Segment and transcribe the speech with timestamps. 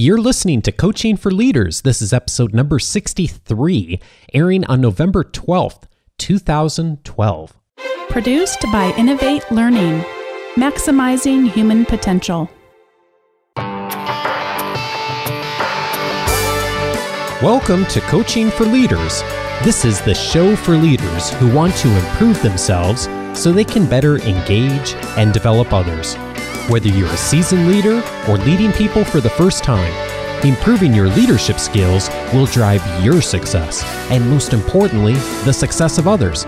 [0.00, 1.82] You're listening to Coaching for Leaders.
[1.82, 3.98] This is episode number 63,
[4.32, 7.56] airing on November 12th, 2012.
[8.08, 10.04] Produced by Innovate Learning,
[10.54, 12.48] maximizing human potential.
[17.42, 19.22] Welcome to Coaching for Leaders.
[19.64, 24.18] This is the show for leaders who want to improve themselves so they can better
[24.18, 26.16] engage and develop others.
[26.68, 29.90] Whether you're a seasoned leader or leading people for the first time,
[30.44, 35.14] improving your leadership skills will drive your success and, most importantly,
[35.46, 36.44] the success of others.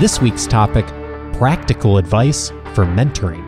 [0.00, 0.84] This week's topic
[1.32, 3.42] practical advice for mentoring.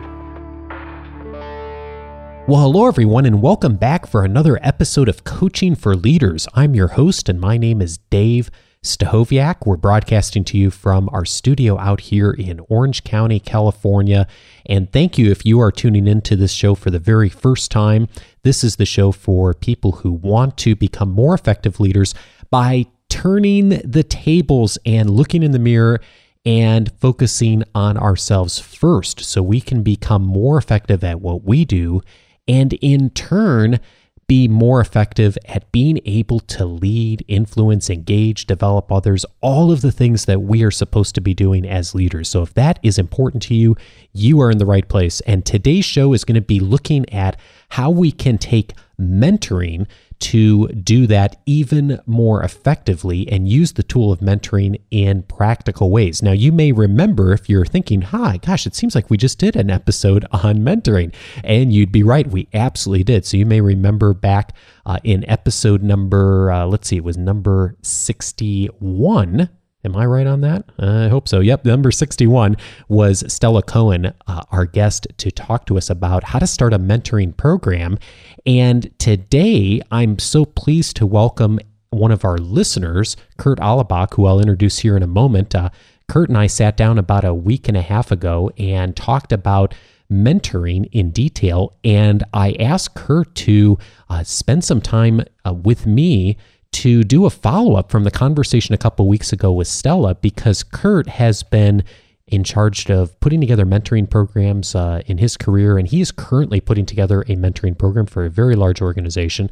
[2.47, 6.47] Well, hello, everyone, and welcome back for another episode of Coaching for Leaders.
[6.55, 8.49] I'm your host, and my name is Dave
[8.87, 9.65] Stachowiak.
[9.65, 14.27] We're broadcasting to you from our studio out here in Orange County, California.
[14.65, 18.07] And thank you if you are tuning into this show for the very first time.
[18.43, 22.15] This is the show for people who want to become more effective leaders
[22.49, 25.99] by turning the tables and looking in the mirror
[26.45, 32.01] and focusing on ourselves first so we can become more effective at what we do
[32.47, 33.79] and in turn
[34.27, 39.91] be more effective at being able to lead, influence, engage, develop others, all of the
[39.91, 42.27] things that we are supposed to be doing as leaders.
[42.27, 43.77] So, if that is important to you,
[44.11, 45.21] you are in the right place.
[45.21, 47.39] And today's show is going to be looking at
[47.69, 49.87] how we can take mentoring
[50.19, 56.21] to do that even more effectively and use the tool of mentoring in practical ways.
[56.21, 59.55] Now, you may remember if you're thinking, hi, gosh, it seems like we just did
[59.55, 61.13] an episode on mentoring.
[61.43, 63.25] And you'd be right, we absolutely did.
[63.25, 67.75] So you may remember back uh, in episode number, uh, let's see, it was number
[67.81, 69.49] 61
[69.87, 70.65] Am I right on that?
[70.79, 71.39] I hope so.
[71.39, 72.57] Yep, number 61
[72.89, 76.77] was Stella Cohen, uh, our guest, to talk to us about how to start a
[76.77, 77.97] mentoring program.
[78.45, 81.57] And today, I'm so pleased to welcome
[81.91, 85.55] one of our listeners, Kurt Alabach, who I'll introduce here in a moment.
[85.55, 85.69] Uh,
[86.09, 89.73] Kurt and I sat down about a week and a half ago and talked about
[90.11, 91.77] mentoring in detail.
[91.85, 93.77] And I asked Kurt to
[94.09, 96.35] uh, spend some time uh, with me
[96.71, 100.63] to do a follow up from the conversation a couple weeks ago with Stella because
[100.63, 101.83] Kurt has been
[102.27, 106.59] in charge of putting together mentoring programs uh, in his career, and he is currently
[106.59, 109.49] putting together a mentoring program for a very large organization.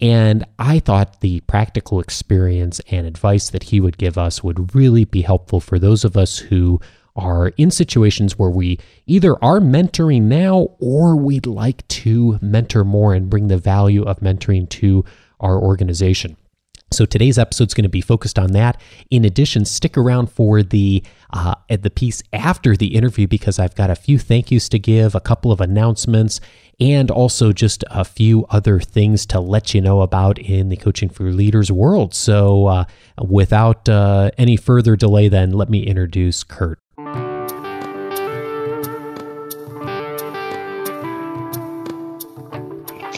[0.00, 5.04] And I thought the practical experience and advice that he would give us would really
[5.04, 6.80] be helpful for those of us who
[7.14, 13.14] are in situations where we either are mentoring now or we'd like to mentor more
[13.14, 15.04] and bring the value of mentoring to
[15.40, 16.36] our organization.
[16.94, 18.80] So today's episode is going to be focused on that.
[19.10, 23.90] In addition, stick around for the uh, the piece after the interview because I've got
[23.90, 26.40] a few thank yous to give, a couple of announcements,
[26.78, 31.08] and also just a few other things to let you know about in the coaching
[31.08, 32.14] for leaders world.
[32.14, 32.84] So, uh,
[33.20, 36.78] without uh, any further delay, then let me introduce Kurt.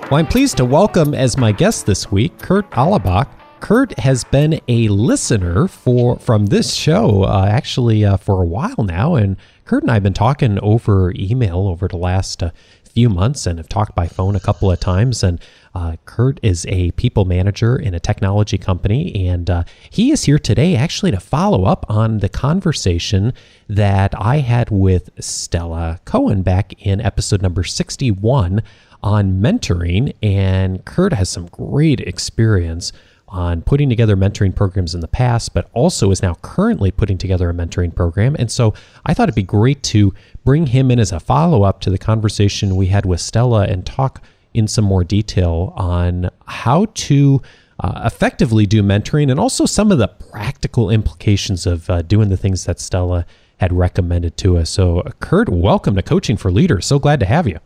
[0.09, 3.36] Well, I'm pleased to welcome as my guest this week Kurt Alabach.
[3.61, 8.85] Kurt has been a listener for from this show uh, actually uh, for a while
[8.85, 12.51] now, and Kurt and I have been talking over email over the last uh,
[12.85, 15.23] few months, and have talked by phone a couple of times.
[15.23, 15.41] And
[15.75, 20.39] uh, Kurt is a people manager in a technology company, and uh, he is here
[20.39, 23.33] today actually to follow up on the conversation
[23.69, 28.63] that I had with Stella Cohen back in episode number sixty-one
[29.03, 30.15] on mentoring.
[30.23, 32.93] And Kurt has some great experience
[33.29, 37.51] on putting together mentoring programs in the past, but also is now currently putting together
[37.51, 38.37] a mentoring program.
[38.39, 40.15] And so I thought it'd be great to
[40.45, 43.85] bring him in as a follow up to the conversation we had with Stella and
[43.85, 44.23] talk
[44.55, 47.43] in some more detail on how to
[47.81, 52.37] uh, effectively do mentoring and also some of the practical implications of uh, doing the
[52.37, 53.27] things that Stella
[53.59, 54.71] had recommended to us.
[54.71, 56.87] So, Kurt, welcome to Coaching for Leaders.
[56.87, 57.59] So glad to have you.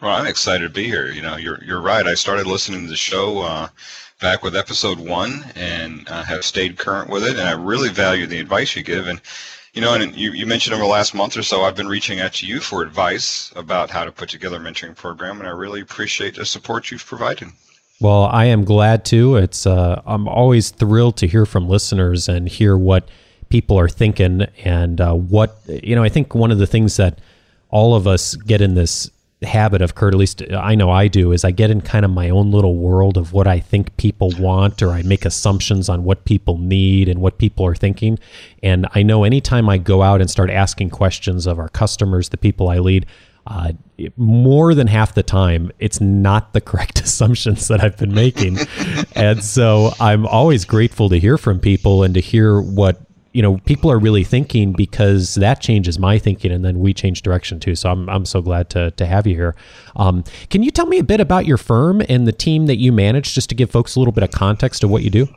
[0.00, 1.08] Well, I'm excited to be here.
[1.08, 2.06] You know, you're you're right.
[2.06, 3.68] I started listening to the show uh,
[4.20, 7.38] back with episode one and uh, have stayed current with it.
[7.38, 9.06] And I really value the advice you give.
[9.06, 9.20] And,
[9.72, 12.20] you know, and you, you mentioned over the last month or so, I've been reaching
[12.20, 15.38] out to you for advice about how to put together a mentoring program.
[15.38, 17.48] And I really appreciate the support you've provided.
[18.00, 19.36] Well, I am glad to.
[19.36, 23.08] It's uh, I'm always thrilled to hear from listeners and hear what
[23.48, 26.02] people are thinking and uh, what you know.
[26.02, 27.20] I think one of the things that
[27.70, 29.10] all of us get in this
[29.44, 32.10] habit of Kurt, at least I know I do, is I get in kind of
[32.10, 36.04] my own little world of what I think people want, or I make assumptions on
[36.04, 38.18] what people need and what people are thinking.
[38.62, 42.36] And I know anytime I go out and start asking questions of our customers, the
[42.36, 43.06] people I lead,
[43.46, 43.72] uh,
[44.16, 48.58] more than half the time, it's not the correct assumptions that I've been making.
[49.14, 53.00] and so I'm always grateful to hear from people and to hear what
[53.34, 57.20] you know people are really thinking because that changes my thinking and then we change
[57.20, 57.74] direction too.
[57.74, 59.54] So i'm, I'm so glad to, to have you here.
[59.96, 62.92] Um, can you tell me a bit about your firm and the team that you
[62.92, 65.28] manage just to give folks a little bit of context of what you do?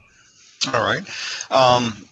[0.73, 1.03] All right.
[1.51, 2.07] Um,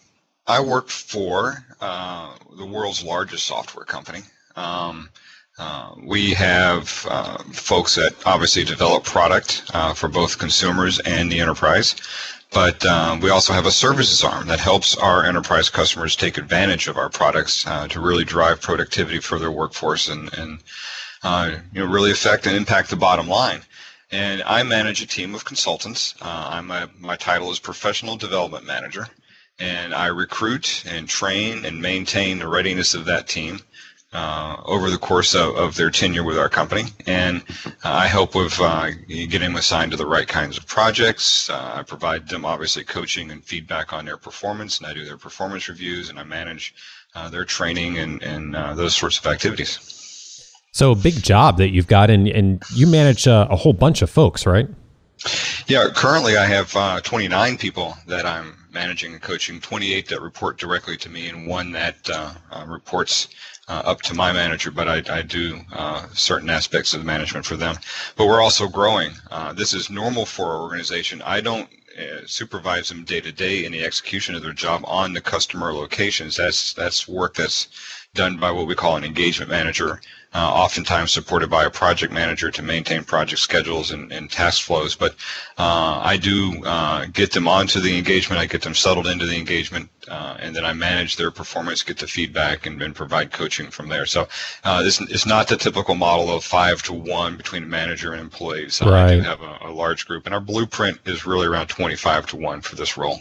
[0.47, 4.21] i work for uh, the world's largest software company.
[4.55, 5.09] Um,
[5.57, 11.39] uh, we have uh, folks that obviously develop product uh, for both consumers and the
[11.39, 11.95] enterprise,
[12.55, 16.87] but um, we also have a services arm that helps our enterprise customers take advantage
[16.87, 20.59] of our products uh, to really drive productivity for their workforce and, and
[21.23, 23.59] uh, you know really affect and impact the bottom line.
[24.09, 26.15] And I manage a team of consultants.
[26.21, 29.09] I'm a, my title is professional development manager,
[29.59, 33.59] and I recruit and train and maintain the readiness of that team
[34.15, 36.83] uh, over the course of, of, their tenure with our company.
[37.05, 41.49] And uh, I help with uh, getting them assigned to the right kinds of projects.
[41.49, 45.17] Uh, I provide them obviously coaching and feedback on their performance, and I do their
[45.17, 46.73] performance reviews, and I manage
[47.13, 50.53] uh, their training and, and uh, those sorts of activities.
[50.71, 54.09] So a big job that you've got, and, and you manage a whole bunch of
[54.09, 54.67] folks, right?
[55.67, 60.97] Yeah, currently I have 29 people that I'm managing and coaching, 28 that report directly
[60.97, 62.09] to me, and one that
[62.67, 63.29] reports
[63.67, 67.55] uh, up to my manager, but I, I do uh, certain aspects of management for
[67.55, 67.77] them.
[68.15, 69.11] But we're also growing.
[69.31, 71.21] Uh, this is normal for our organization.
[71.23, 75.13] I don't uh, supervise them day to day in the execution of their job on
[75.13, 76.35] the customer locations.
[76.35, 77.69] That's that's work that's
[78.13, 80.01] done by what we call an engagement manager
[80.35, 84.93] uh, oftentimes supported by a project manager to maintain project schedules and, and task flows.
[84.93, 85.15] But
[85.57, 89.37] uh, I do uh, get them onto the engagement, I get them settled into the
[89.37, 93.69] engagement, uh, and then I manage their performance, get the feedback, and then provide coaching
[93.71, 94.05] from there.
[94.05, 94.27] So
[94.65, 98.19] uh, this is not the typical model of five to one between a manager and
[98.19, 98.81] employees.
[98.81, 99.11] Right.
[99.11, 102.35] I do have a, a large group, and our blueprint is really around 25 to
[102.35, 103.19] one for this role.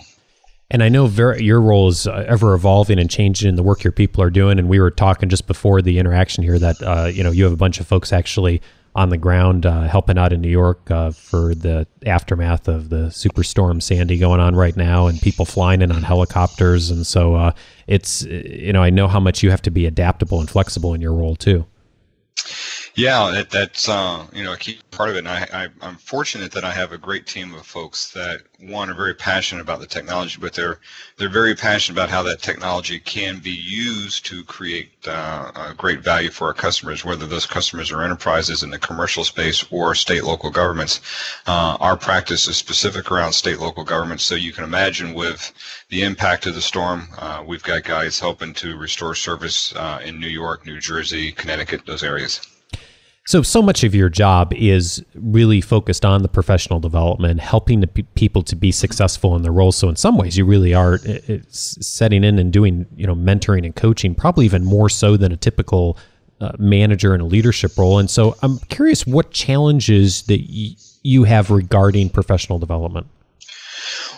[0.71, 3.93] And I know your role is uh, ever evolving and changing in the work your
[3.93, 4.59] people are doing.
[4.59, 7.53] And we were talking just before the interaction here that uh, you know you have
[7.53, 8.63] a bunch of folks actually
[8.97, 13.07] on the ground uh, helping out in New York uh, for the aftermath of the
[13.09, 16.91] superstorm Sandy going on right now, and people flying in on helicopters.
[16.91, 17.53] And so uh,
[17.87, 21.01] it's you know I know how much you have to be adaptable and flexible in
[21.01, 21.67] your role too.
[22.97, 25.27] Yeah, that, that's uh, you know a key part of it.
[25.27, 28.89] And I, I, am fortunate that I have a great team of folks that one
[28.89, 30.79] are very passionate about the technology, but they're
[31.17, 36.31] they're very passionate about how that technology can be used to create uh, great value
[36.31, 40.51] for our customers, whether those customers are enterprises in the commercial space or state local
[40.51, 41.01] governments.
[41.49, 45.53] Uh, our practice is specific around state local governments, so you can imagine with
[45.89, 50.21] the impact of the storm, uh, we've got guys helping to restore service uh, in
[50.21, 52.54] New York, New Jersey, Connecticut, those areas.
[53.27, 57.87] So, so much of your job is really focused on the professional development, helping the
[57.87, 59.77] people to be successful in their roles.
[59.77, 60.99] So, in some ways, you really are
[61.49, 65.39] setting in and doing, you know, mentoring and coaching, probably even more so than a
[65.39, 65.97] typical
[66.43, 67.99] uh, manager in a leadership role.
[67.99, 73.07] And so, I'm curious what challenges that y- you have regarding professional development.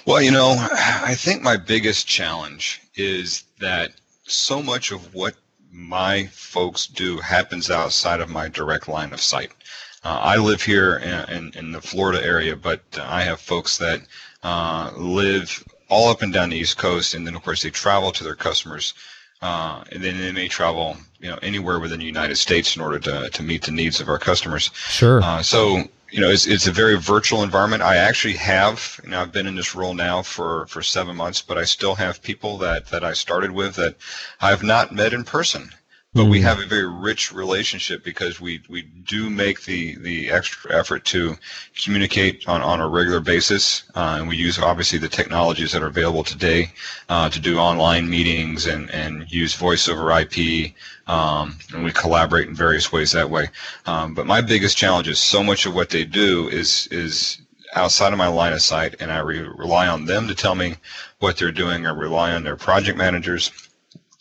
[0.04, 3.92] Well, you know, I think my biggest challenge is that
[4.24, 5.34] so much of what
[5.76, 9.52] my folks do happens outside of my direct line of sight.
[10.02, 14.00] Uh, I live here in, in, in, the Florida area, but I have folks that
[14.42, 18.10] uh, live all up and down the East Coast, and then of course they travel
[18.12, 18.94] to their customers,
[19.42, 22.98] uh, and then they may travel, you know, anywhere within the United States in order
[22.98, 24.70] to to meet the needs of our customers.
[24.74, 25.22] Sure.
[25.22, 27.82] Uh, so you know, it's, it's a very virtual environment.
[27.82, 31.42] I actually have, you know, I've been in this role now for, for seven months,
[31.42, 33.96] but I still have people that, that I started with that
[34.40, 35.70] I've not met in person.
[36.16, 36.46] But we hmm.
[36.46, 41.36] have a very rich relationship because we, we do make the, the extra effort to
[41.82, 43.84] communicate on, on a regular basis.
[43.94, 46.72] Uh, and we use obviously the technologies that are available today
[47.08, 50.72] uh, to do online meetings and, and use voice over IP
[51.06, 53.48] um, and we collaborate in various ways that way.
[53.86, 57.40] Um, but my biggest challenge is so much of what they do is is
[57.74, 60.76] outside of my line of sight, and I re- rely on them to tell me
[61.18, 61.86] what they're doing.
[61.86, 63.52] I rely on their project managers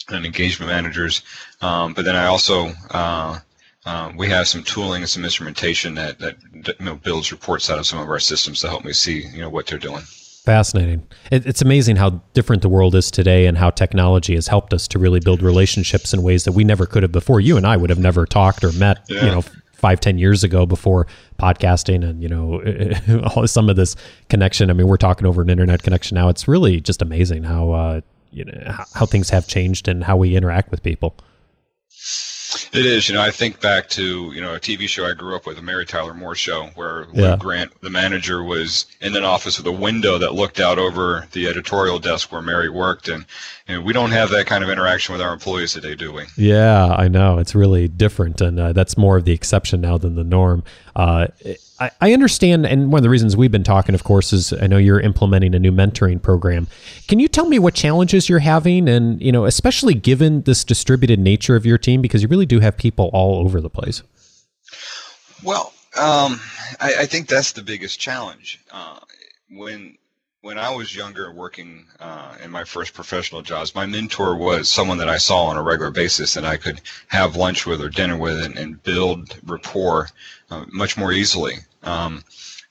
[0.09, 1.23] and engagement managers,
[1.62, 3.39] um, but then I also uh,
[3.85, 6.38] uh, we have some tooling and some instrumentation that that,
[6.79, 9.39] you know, builds reports out of some of our systems to help me see you
[9.39, 10.03] know what they're doing.
[10.45, 11.07] Fascinating.
[11.31, 14.88] It, it's amazing how different the world is today and how technology has helped us
[14.89, 17.39] to really build relationships in ways that we never could have before.
[17.39, 19.25] You and I would have never talked or met, yeah.
[19.25, 19.41] you know,
[19.74, 21.07] five, ten years ago before
[21.39, 23.95] podcasting and, you know, some of this
[24.29, 24.69] connection.
[24.69, 26.29] I mean, we're talking over an internet connection now.
[26.29, 30.35] It's really just amazing how, uh, you know, how things have changed and how we
[30.35, 31.15] interact with people.
[32.71, 33.09] It is.
[33.09, 35.57] You know, I think back to you know a TV show I grew up with,
[35.57, 37.31] a Mary Tyler Moore show, where yeah.
[37.31, 41.27] Lou Grant, the manager, was in an office with a window that looked out over
[41.31, 43.25] the editorial desk where Mary worked, and
[43.67, 46.24] and we don't have that kind of interaction with our employees today, do we?
[46.38, 50.15] Yeah, I know it's really different, and uh, that's more of the exception now than
[50.15, 50.63] the norm.
[50.95, 51.27] Uh,
[51.79, 54.67] I, I understand, and one of the reasons we've been talking, of course, is I
[54.67, 56.67] know you're implementing a new mentoring program.
[57.08, 61.20] Can you tell me what challenges you're having, and you know, especially given this distributed
[61.20, 64.03] nature of your team, because you really do have people all over the place.
[65.44, 66.39] Well, um,
[66.79, 68.62] I, I, think that's the biggest challenge.
[68.72, 69.00] Uh,
[69.51, 69.98] when
[70.45, 74.99] when I was younger, working uh, in my first professional jobs, my mentor was someone
[74.99, 78.15] that I saw on a regular basis, and I could have lunch with or dinner
[78.15, 80.09] with, and, and build rapport
[80.51, 81.55] uh, much more easily.
[81.81, 82.23] Um,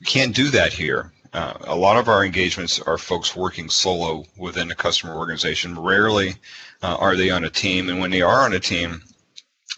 [0.07, 1.12] can't do that here.
[1.33, 5.76] Uh, a lot of our engagements are folks working solo within a customer organization.
[5.76, 6.37] Rarely
[6.81, 9.02] uh, are they on a team, and when they are on a team,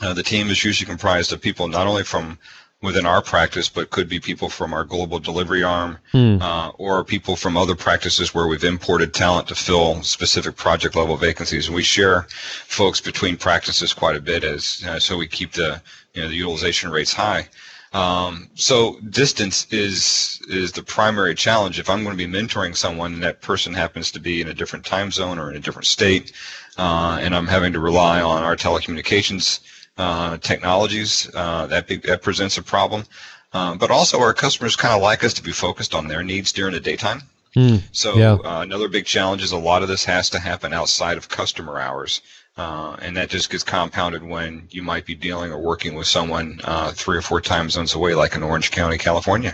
[0.02, 2.38] uh, the team is usually comprised of people not only from
[2.82, 6.38] within our practice, but could be people from our global delivery arm hmm.
[6.40, 11.16] uh, or people from other practices where we've imported talent to fill specific project level
[11.16, 11.66] vacancies.
[11.66, 12.26] And we share
[12.66, 15.80] folks between practices quite a bit as uh, so we keep the
[16.12, 17.48] you know the utilization rates high.
[17.92, 21.78] Um, so distance is is the primary challenge.
[21.78, 24.54] If I'm going to be mentoring someone and that person happens to be in a
[24.54, 26.32] different time zone or in a different state,
[26.76, 29.60] uh, and I'm having to rely on our telecommunications
[29.96, 33.04] uh, technologies, uh, that, be, that presents a problem.
[33.52, 36.52] Um, but also, our customers kind of like us to be focused on their needs
[36.52, 37.22] during the daytime.
[37.54, 38.34] Mm, so yeah.
[38.34, 41.80] uh, another big challenge is a lot of this has to happen outside of customer
[41.80, 42.20] hours.
[42.58, 46.58] Uh, and that just gets compounded when you might be dealing or working with someone
[46.64, 49.52] uh, three or four time zones away, like in Orange County, California.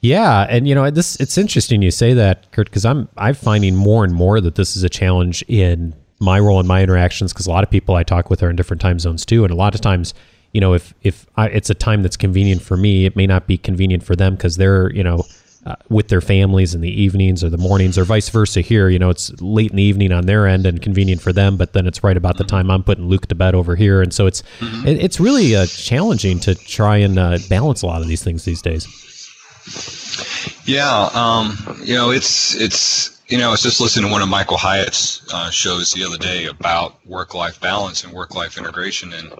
[0.00, 3.76] Yeah, and you know this it's interesting you say that, Kurt, because I'm I'm finding
[3.76, 7.46] more and more that this is a challenge in my role in my interactions because
[7.46, 9.56] a lot of people I talk with are in different time zones too, and a
[9.56, 10.14] lot of times,
[10.52, 13.46] you know, if if I, it's a time that's convenient for me, it may not
[13.46, 15.24] be convenient for them because they're you know.
[15.64, 18.60] Uh, with their families in the evenings or the mornings, or vice versa.
[18.62, 21.56] Here, you know, it's late in the evening on their end and convenient for them,
[21.56, 24.12] but then it's right about the time I'm putting Luke to bed over here, and
[24.12, 24.88] so it's mm-hmm.
[24.88, 28.44] it, it's really uh, challenging to try and uh, balance a lot of these things
[28.44, 28.88] these days.
[30.64, 34.28] Yeah, um, you know, it's it's you know, I was just listening to one of
[34.28, 39.32] Michael Hyatt's uh, shows the other day about work-life balance and work-life integration, and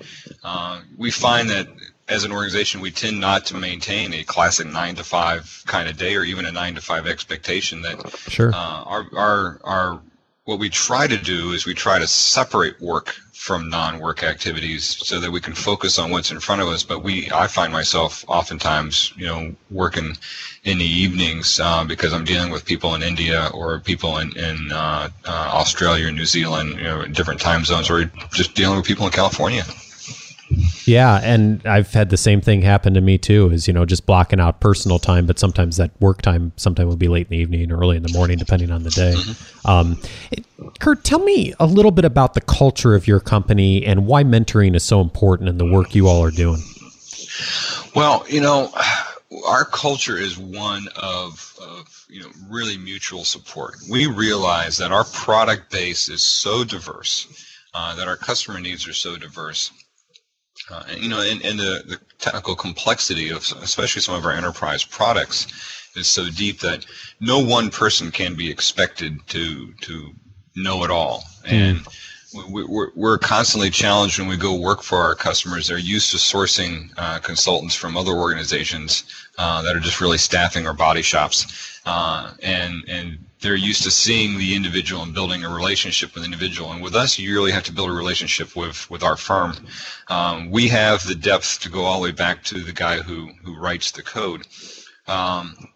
[0.42, 1.68] uh, we find that
[2.08, 5.99] as an organization, we tend not to maintain a classic nine to five kind of
[5.99, 7.82] day or even a nine to five expectation.
[7.82, 8.50] That sure.
[8.54, 10.00] Uh, our our our
[10.44, 15.18] what we try to do is we try to separate work from non-work activities so
[15.18, 16.84] that we can focus on what's in front of us.
[16.84, 20.16] But we, I find myself oftentimes, you know, working
[20.62, 24.70] in the evenings uh, because I'm dealing with people in India or people in, in
[24.70, 28.87] uh, uh, Australia or New Zealand, you know, different time zones, or just dealing with
[28.87, 29.64] people in California.
[30.85, 33.50] Yeah, and I've had the same thing happen to me too.
[33.50, 36.97] Is you know just blocking out personal time, but sometimes that work time sometimes will
[36.97, 39.14] be late in the evening or early in the morning, depending on the day.
[39.16, 39.71] Mm-hmm.
[39.71, 40.00] Um,
[40.80, 44.75] Kurt, tell me a little bit about the culture of your company and why mentoring
[44.75, 46.62] is so important in the work you all are doing.
[47.94, 48.73] Well, you know,
[49.47, 53.76] our culture is one of, of you know really mutual support.
[53.90, 57.28] We realize that our product base is so diverse,
[57.75, 59.71] uh, that our customer needs are so diverse
[60.72, 64.32] uh, and, you know, and, and the, the technical complexity of especially some of our
[64.32, 65.46] enterprise products
[65.96, 66.86] is so deep that
[67.20, 70.12] no one person can be expected to to
[70.56, 71.24] know it all.
[71.46, 71.86] And
[72.50, 75.68] we, we're, we're constantly challenged when we go work for our customers.
[75.68, 79.04] They're used to sourcing uh, consultants from other organizations
[79.38, 83.90] uh, that are just really staffing our body shops, uh, and and they're used to
[83.90, 86.72] seeing the individual and building a relationship with the individual.
[86.72, 89.54] And with us, you really have to build a relationship with, with our firm.
[90.08, 93.30] Um, we have the depth to go all the way back to the guy who,
[93.44, 94.46] who writes the code
[95.06, 95.68] um,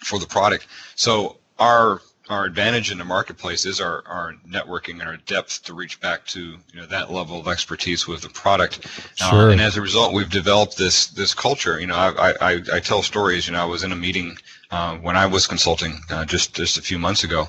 [0.00, 0.66] for the product.
[0.96, 5.74] So our our advantage in the marketplace is our, our networking and our depth to
[5.74, 8.86] reach back to you know that level of expertise with the product.
[9.20, 9.48] Uh, sure.
[9.48, 11.78] Uh, and as a result, we've developed this this culture.
[11.78, 13.46] You know, I, I, I tell stories.
[13.46, 14.38] You know, I was in a meeting
[14.74, 17.48] uh, when I was consulting uh, just just a few months ago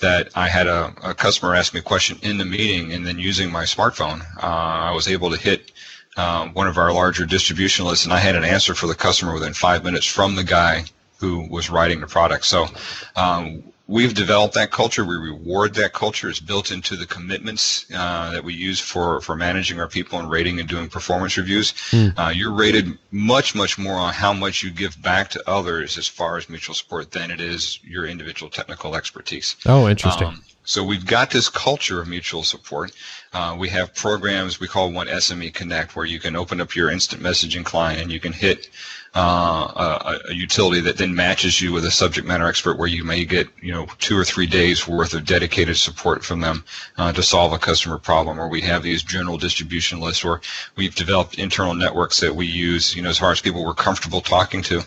[0.00, 3.16] that I had a, a, customer ask me a question in the meeting, and then
[3.16, 5.70] using my smartphone, uh, I was able to hit
[6.16, 9.32] uh, one of our larger distribution lists, and I had an answer for the customer
[9.32, 10.84] within five minutes from the guy
[11.18, 12.44] who was writing the product.
[12.44, 12.66] So
[13.14, 15.04] um, we've developed that culture.
[15.04, 16.28] We reward that culture.
[16.28, 20.30] It's built into the commitments uh, that we use for, for managing our people and
[20.30, 21.72] rating and doing performance reviews.
[21.90, 22.14] Mm.
[22.16, 26.08] Uh, you're rated much, much more on how much you give back to others as
[26.08, 29.56] far as mutual support than it is your individual technical expertise.
[29.66, 30.28] Oh, interesting.
[30.28, 32.92] Um, so we've got this culture of mutual support.
[33.34, 36.90] Uh, we have programs we call one SME Connect, where you can open up your
[36.90, 38.70] instant messaging client and you can hit
[39.14, 43.04] uh, a, a, utility that then matches you with a subject matter expert, where you
[43.04, 46.64] may get you know two or three days worth of dedicated support from them
[46.98, 48.40] uh, to solve a customer problem.
[48.40, 50.40] Or we have these general distribution lists, or
[50.76, 54.20] we've developed internal networks that we use, you know, as far as people we're comfortable
[54.20, 54.82] talking to.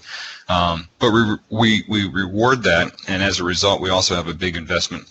[0.49, 4.33] Um, but we, we we reward that, and as a result, we also have a
[4.33, 5.05] big investment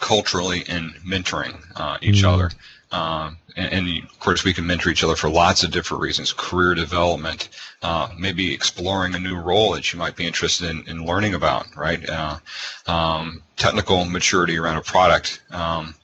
[0.00, 2.28] culturally in mentoring uh, each mm.
[2.28, 2.50] other.
[2.92, 6.32] Um, and, and, of course, we can mentor each other for lots of different reasons
[6.32, 7.48] career development,
[7.82, 11.74] uh, maybe exploring a new role that you might be interested in, in learning about,
[11.74, 12.08] right?
[12.08, 12.38] Uh,
[12.86, 15.42] um, technical maturity around a product.
[15.50, 15.94] Um,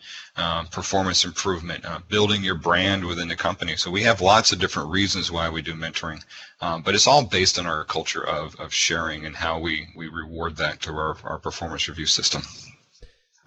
[0.41, 3.75] uh, performance improvement, uh, building your brand within the company.
[3.75, 6.23] So we have lots of different reasons why we do mentoring,
[6.61, 10.07] um, but it's all based on our culture of, of sharing and how we, we
[10.07, 12.43] reward that through our, our performance review system.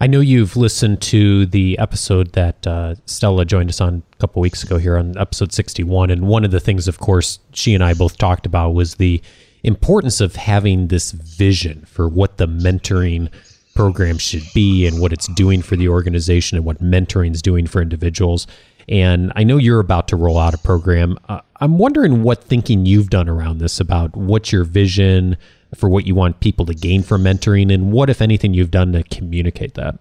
[0.02, 4.42] I know you've listened to the episode that uh, Stella joined us on a couple
[4.42, 6.10] weeks ago here on episode 61.
[6.10, 9.22] And one of the things, of course, she and I both talked about was the
[9.62, 13.30] importance of having this vision for what the mentoring
[13.76, 17.68] program should be and what it's doing for the organization and what mentoring is doing
[17.68, 18.48] for individuals.
[18.88, 21.16] And I know you're about to roll out a program.
[21.28, 25.36] Uh, I'm wondering what thinking you've done around this about what's your vision,
[25.74, 28.92] for what you want people to gain from mentoring and what if anything you've done
[28.92, 29.98] to communicate that?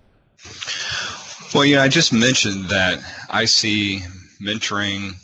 [1.54, 3.00] Well yeah, i just mentioned that
[3.30, 4.02] i see
[4.42, 5.16] mentoring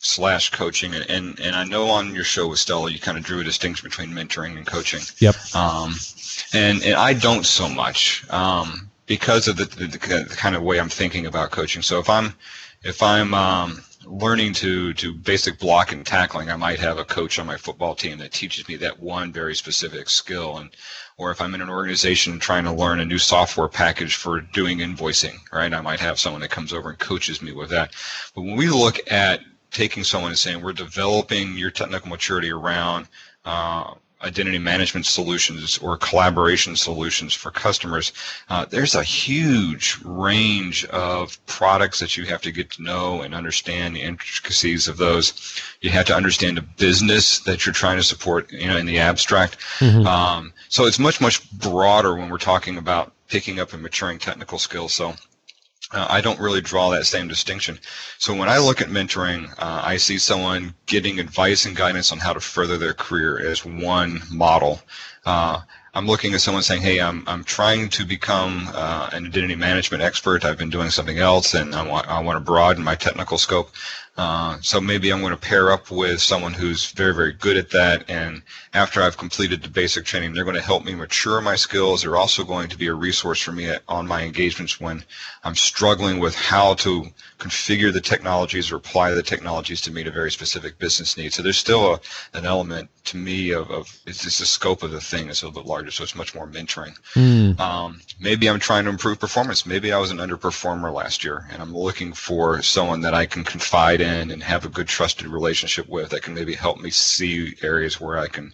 [0.00, 3.24] slash coaching and, and, and i know on your show with stella you kind of
[3.24, 5.00] drew a distinction between mentoring and coaching.
[5.18, 5.36] Yep.
[5.54, 5.94] Um,
[6.52, 10.80] and and i don't so much um, because of the, the, the, kind of way
[10.80, 11.82] i'm thinking about coaching.
[11.82, 12.34] So if i'm
[12.82, 17.38] if i'm um, learning to to basic block and tackling, I might have a coach
[17.38, 20.58] on my football team that teaches me that one very specific skill.
[20.58, 20.70] And
[21.16, 24.78] or if I'm in an organization trying to learn a new software package for doing
[24.78, 25.72] invoicing, right?
[25.72, 27.92] I might have someone that comes over and coaches me with that.
[28.34, 33.08] But when we look at taking someone and saying we're developing your technical maturity around
[33.44, 38.12] uh, identity management solutions or collaboration solutions for customers,
[38.48, 43.34] uh, there's a huge range of products that you have to get to know and
[43.34, 45.60] understand the intricacies of those.
[45.80, 48.98] You have to understand the business that you're trying to support, you know, in the
[48.98, 49.58] abstract.
[49.78, 50.06] Mm-hmm.
[50.06, 54.58] Um, so it's much, much broader when we're talking about picking up and maturing technical
[54.58, 54.92] skills.
[54.92, 55.14] So
[55.92, 57.78] uh, I don't really draw that same distinction.
[58.18, 62.18] So when I look at mentoring, uh, I see someone getting advice and guidance on
[62.18, 64.80] how to further their career as one model.
[65.24, 65.60] Uh,
[65.96, 70.02] I'm looking at someone saying, "Hey, I'm I'm trying to become uh, an identity management
[70.02, 70.44] expert.
[70.44, 73.70] I've been doing something else, and I want I want to broaden my technical scope.
[74.16, 77.70] Uh, so maybe I'm going to pair up with someone who's very, very good at
[77.70, 78.08] that.
[78.08, 82.02] And after I've completed the basic training, they're going to help me mature my skills.
[82.02, 85.04] They're also going to be a resource for me on my engagements when
[85.42, 87.06] I'm struggling with how to
[87.38, 91.32] configure the technologies or apply the technologies to meet a very specific business need.
[91.32, 92.00] So there's still a,
[92.34, 95.46] an element to me of, of it's just the scope of the thing is a
[95.46, 96.96] little bit larger, so it's much more mentoring.
[97.14, 97.58] Mm.
[97.60, 99.66] Um, maybe I'm trying to improve performance.
[99.66, 103.44] Maybe I was an underperformer last year, and I'm looking for someone that I can
[103.44, 107.54] confide in and have a good trusted relationship with that can maybe help me see
[107.62, 108.52] areas where I can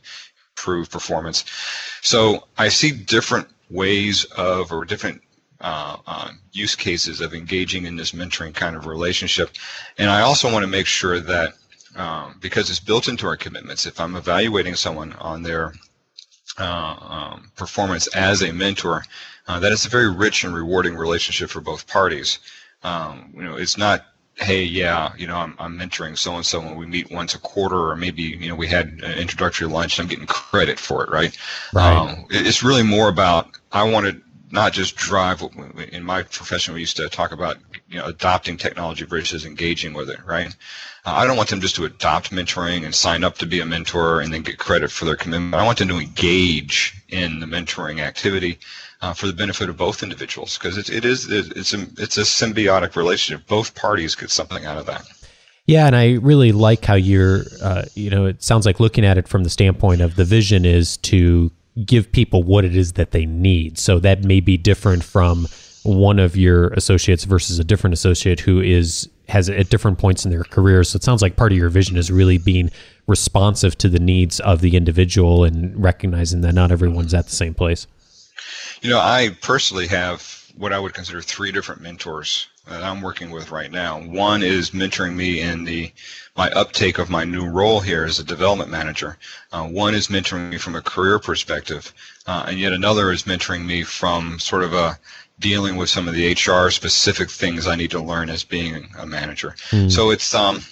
[0.52, 1.44] improve performance.
[2.02, 5.22] So I see different ways of or different
[5.60, 9.50] uh, uh, use cases of engaging in this mentoring kind of relationship.
[9.98, 11.54] And I also want to make sure that
[11.96, 15.74] um, because it's built into our commitments, if I'm evaluating someone on their
[16.58, 19.04] uh, um, performance as a mentor,
[19.48, 22.38] uh, that it's a very rich and rewarding relationship for both parties.
[22.82, 24.06] Um, you know, it's not
[24.40, 27.38] hey, yeah, you know, I'm, I'm mentoring so and so when we meet once a
[27.38, 29.98] quarter, or maybe you know we had an introductory lunch.
[29.98, 31.36] And I'm getting credit for it, right?
[31.72, 31.96] Right.
[31.96, 35.42] Um, it's really more about I want to not just drive.
[35.92, 40.10] In my profession, we used to talk about you know adopting technology versus engaging with
[40.10, 40.54] it, right?
[41.04, 43.66] Uh, I don't want them just to adopt mentoring and sign up to be a
[43.66, 45.54] mentor and then get credit for their commitment.
[45.54, 48.58] I want them to engage in the mentoring activity
[49.02, 52.22] uh, for the benefit of both individuals because it, it is it's a it's a
[52.22, 53.46] symbiotic relationship.
[53.46, 55.06] Both parties get something out of that.
[55.66, 59.18] Yeah, and I really like how you're, uh, you know, it sounds like looking at
[59.18, 61.52] it from the standpoint of the vision is to
[61.84, 63.78] give people what it is that they need.
[63.78, 65.46] So that may be different from
[65.84, 70.32] one of your associates versus a different associate who is has at different points in
[70.32, 70.82] their career.
[70.82, 72.70] So it sounds like part of your vision is really being
[73.06, 77.54] responsive to the needs of the individual and recognizing that not everyone's at the same
[77.54, 77.86] place.
[78.80, 83.30] You know, I personally have what I would consider three different mentors that I'm working
[83.30, 84.00] with right now.
[84.00, 85.92] One is mentoring me in the
[86.36, 89.18] my uptake of my new role here as a development manager.
[89.52, 91.92] Uh, one is mentoring me from a career perspective,
[92.26, 94.98] uh, and yet another is mentoring me from sort of a
[95.38, 99.06] dealing with some of the HR specific things I need to learn as being a
[99.06, 99.56] manager.
[99.70, 99.90] Mm.
[99.90, 100.62] So it's um,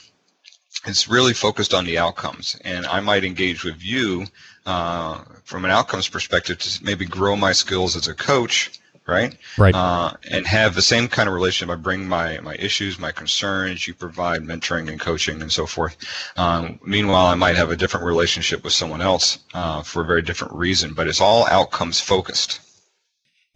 [0.86, 4.26] it's really focused on the outcomes, and I might engage with you
[4.68, 8.78] uh, from an outcomes perspective to maybe grow my skills as a coach
[9.08, 9.34] right?
[9.56, 9.74] Right.
[9.74, 11.72] Uh, and have the same kind of relationship.
[11.72, 13.88] I bring my, my issues, my concerns.
[13.88, 15.96] You provide mentoring and coaching and so forth.
[16.36, 20.20] Um, meanwhile, I might have a different relationship with someone else uh, for a very
[20.22, 22.60] different reason, but it's all outcomes focused.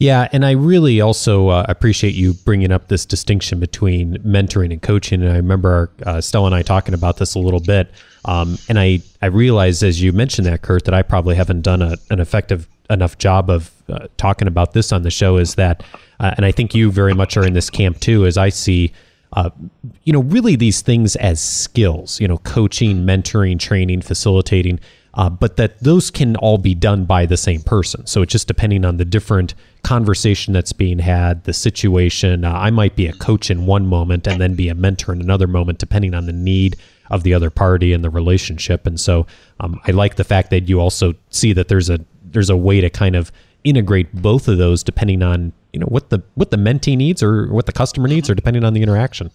[0.03, 4.83] Yeah, and I really also uh, appreciate you bringing up this distinction between mentoring and
[4.83, 5.23] coaching.
[5.23, 7.88] And I remember uh, Stella and I talking about this a little bit.
[8.25, 11.83] Um, and I, I realized as you mentioned that, Kurt, that I probably haven't done
[11.83, 15.85] a, an effective enough job of uh, talking about this on the show is that,
[16.19, 18.93] uh, and I think you very much are in this camp too, as I see,
[19.35, 19.51] uh,
[20.03, 24.81] you know, really these things as skills, you know, coaching, mentoring, training, facilitating,
[25.14, 28.07] uh, but that those can all be done by the same person.
[28.07, 32.44] So it's just depending on the different conversation that's being had, the situation.
[32.44, 35.20] Uh, I might be a coach in one moment and then be a mentor in
[35.20, 36.77] another moment, depending on the need
[37.11, 38.87] of the other party and the relationship.
[38.87, 39.27] And so
[39.61, 42.81] um, I like the fact that you also see that there's a there's a way
[42.81, 43.31] to kind of
[43.64, 47.46] integrate both of those depending on you know what the what the mentee needs or
[47.53, 49.31] what the customer needs or depending on the interaction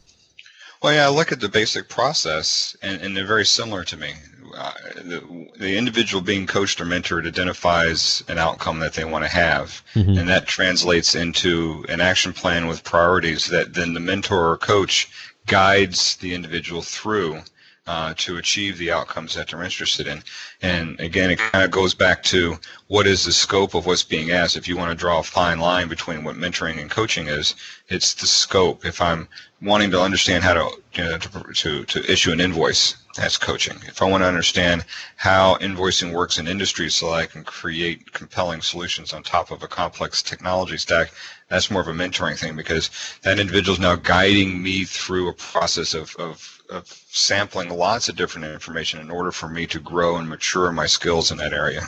[0.83, 4.13] well yeah i look at the basic process and, and they're very similar to me
[4.57, 9.29] uh, the, the individual being coached or mentored identifies an outcome that they want to
[9.29, 10.17] have mm-hmm.
[10.17, 15.09] and that translates into an action plan with priorities that then the mentor or coach
[15.45, 17.41] guides the individual through
[17.87, 20.21] uh, to achieve the outcomes that they're interested in.
[20.61, 24.31] And again, it kind of goes back to what is the scope of what's being
[24.31, 24.57] asked.
[24.57, 27.55] If you want to draw a fine line between what mentoring and coaching is,
[27.87, 28.85] it's the scope.
[28.85, 29.29] If I'm
[29.61, 33.77] wanting to understand how to, you know, to, to, to issue an invoice, that's coaching.
[33.88, 34.86] If I want to understand
[35.17, 39.67] how invoicing works in industry so I can create compelling solutions on top of a
[39.67, 41.12] complex technology stack,
[41.49, 42.89] that's more of a mentoring thing because
[43.23, 48.15] that individual is now guiding me through a process of, of of sampling lots of
[48.15, 51.82] different information in order for me to grow and mature my skills in that area.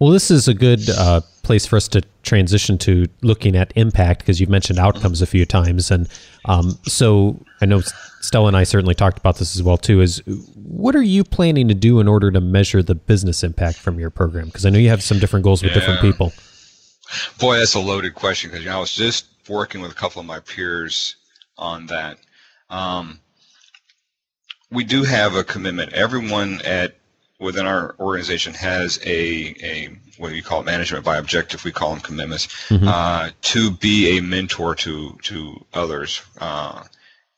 [0.00, 4.20] Well, this is a good uh, place for us to transition to looking at impact
[4.20, 6.08] because you've mentioned outcomes a few times, and
[6.46, 7.82] um, so I know
[8.22, 10.00] Stella and I certainly talked about this as well too.
[10.00, 10.22] Is
[10.54, 14.08] what are you planning to do in order to measure the business impact from your
[14.08, 14.46] program?
[14.46, 15.80] Because I know you have some different goals with yeah.
[15.80, 16.32] different people.
[17.38, 20.20] Boy, that's a loaded question because you know, I was just working with a couple
[20.20, 21.16] of my peers
[21.58, 22.16] on that.
[22.70, 23.20] Um,
[24.70, 25.92] we do have a commitment.
[25.92, 26.96] Everyone at
[27.40, 31.72] within our organization has a, a what do you call it management by objective we
[31.72, 32.86] call them commitments mm-hmm.
[32.86, 36.82] uh, to be a mentor to to others uh,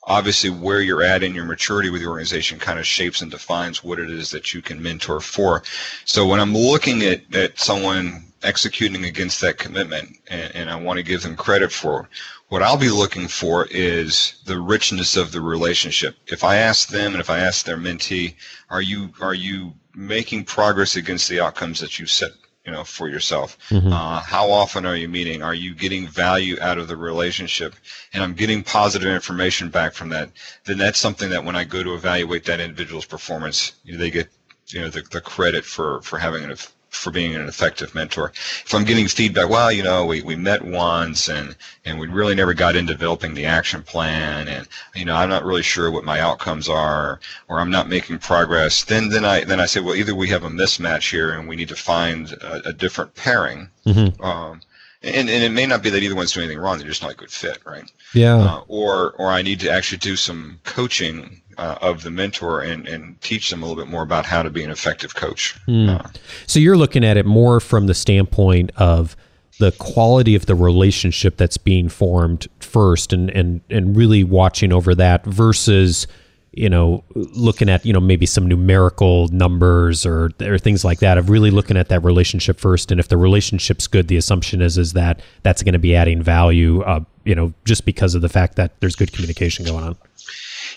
[0.04, 3.84] obviously where you're at in your maturity with the organization kind of shapes and defines
[3.84, 5.62] what it is that you can mentor for
[6.04, 10.96] so when i'm looking at, at someone executing against that commitment and, and i want
[10.96, 12.08] to give them credit for
[12.52, 16.16] what I'll be looking for is the richness of the relationship.
[16.26, 18.34] If I ask them and if I ask their mentee,
[18.68, 22.32] are you are you making progress against the outcomes that you've set
[22.64, 23.58] you know for yourself.
[23.70, 23.92] Mm-hmm.
[23.92, 25.42] uh, how often are you meeting?
[25.42, 27.74] Are you getting value out of the relationship?
[28.12, 30.30] And i'm getting positive information back from that.
[30.64, 34.10] Then that's something that when i go to evaluate that individual's performance you know, they
[34.10, 34.28] get
[34.68, 36.50] you know the, the credit for for having an
[36.92, 38.32] for being an effective mentor.
[38.64, 42.34] If I'm getting feedback, well, you know, we, we met once and, and we really
[42.34, 46.04] never got into developing the action plan and, you know, I'm not really sure what
[46.04, 49.94] my outcomes are or I'm not making progress, then, then I, then I say, well,
[49.94, 53.68] either we have a mismatch here and we need to find a, a different pairing.
[53.86, 54.22] Mm-hmm.
[54.22, 54.60] Um,
[55.02, 57.12] and, and it may not be that either one's doing anything wrong; they're just not
[57.12, 57.90] a good fit, right?
[58.14, 58.36] Yeah.
[58.36, 62.86] Uh, or or I need to actually do some coaching uh, of the mentor and,
[62.86, 65.56] and teach them a little bit more about how to be an effective coach.
[65.68, 66.00] Mm.
[66.00, 66.08] Uh,
[66.46, 69.16] so you're looking at it more from the standpoint of
[69.58, 74.94] the quality of the relationship that's being formed first and, and, and really watching over
[74.94, 76.06] that versus
[76.52, 81.18] you know looking at you know maybe some numerical numbers or or things like that
[81.18, 82.90] of really looking at that relationship first.
[82.90, 86.22] And if the relationship's good the assumption is is that that's going to be adding
[86.22, 89.96] value uh, you know just because of the fact that there's good communication going on.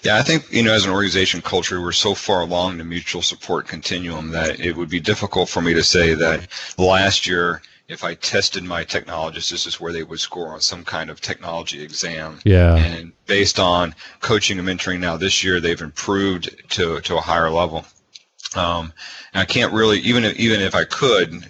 [0.04, 3.22] Yeah, I think, you know, as an organization culture, we're so far along the mutual
[3.22, 8.04] support continuum that it would be difficult for me to say that last year, if
[8.04, 11.82] I tested my technologists, this is where they would score on some kind of technology
[11.82, 12.40] exam.
[12.44, 12.76] Yeah.
[12.76, 17.50] And based on coaching and mentoring now this year, they've improved to, to a higher
[17.52, 17.86] level.
[18.56, 18.92] Um,
[19.34, 21.46] and I can't really, even if, even if I could,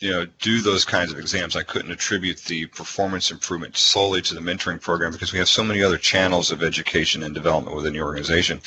[0.00, 1.56] you know, do those kinds of exams.
[1.56, 5.64] I couldn't attribute the performance improvement solely to the mentoring program because we have so
[5.64, 8.60] many other channels of education and development within the organization.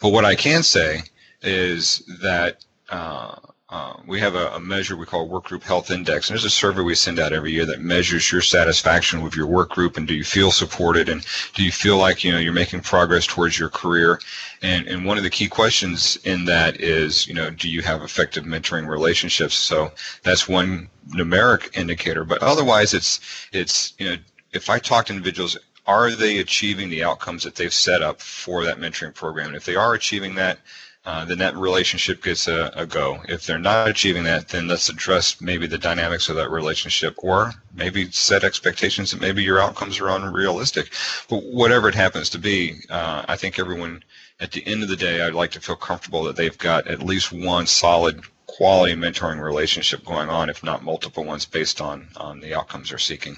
[0.00, 1.02] But what I can say
[1.42, 3.36] is that uh,
[3.70, 6.50] uh, we have a, a, measure we call work group health index and there's a
[6.50, 10.08] survey we send out every year that measures your satisfaction with your work group and
[10.08, 13.58] do you feel supported and do you feel like you know you're making progress towards
[13.58, 14.20] your career?
[14.62, 18.02] And and one of the key questions in that is you know do you have
[18.02, 19.54] effective mentoring relationships?
[19.54, 19.92] So
[20.24, 23.20] that's one numeric indicator but otherwise it's
[23.52, 24.16] it's you know
[24.52, 25.56] if i talk to individuals
[25.86, 29.48] are they achieving the outcomes that they've set up for that mentoring program?
[29.48, 30.58] And if they are achieving that
[31.06, 33.22] uh, then that relationship gets a, a, go.
[33.26, 37.54] If they're not achieving that, then let's address maybe the dynamics of that relationship or
[37.74, 40.92] maybe set expectations that maybe your outcomes are unrealistic.
[41.30, 44.04] But whatever it happens to be, uh, I think everyone,
[44.40, 47.02] at the end of the day, I'd like to feel comfortable that they've got at
[47.02, 52.40] least one solid quality mentoring relationship going on, if not multiple ones based on, on
[52.40, 53.36] the outcomes they're seeking.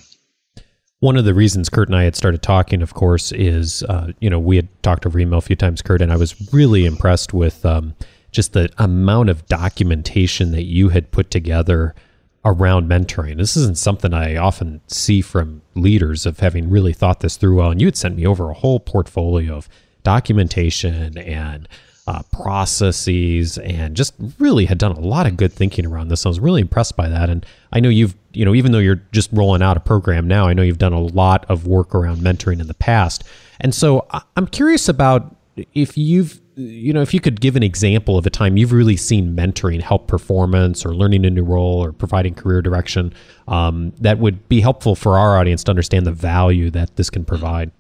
[1.02, 4.30] One of the reasons Kurt and I had started talking, of course, is uh, you
[4.30, 7.34] know we had talked over email a few times, Kurt, and I was really impressed
[7.34, 7.96] with um,
[8.30, 11.96] just the amount of documentation that you had put together
[12.44, 13.36] around mentoring.
[13.36, 17.72] This isn't something I often see from leaders of having really thought this through well.
[17.72, 19.68] And you had sent me over a whole portfolio of
[20.04, 21.68] documentation and
[22.06, 26.24] uh, processes and just really had done a lot of good thinking around this.
[26.24, 27.28] I was really impressed by that.
[27.28, 30.46] And I know you've, you know, even though you're just rolling out a program now,
[30.46, 33.24] I know you've done a lot of work around mentoring in the past.
[33.60, 35.36] And so I'm curious about
[35.74, 38.96] if you've, you know, if you could give an example of a time you've really
[38.96, 43.12] seen mentoring help performance or learning a new role or providing career direction
[43.48, 47.24] um, that would be helpful for our audience to understand the value that this can
[47.24, 47.70] provide.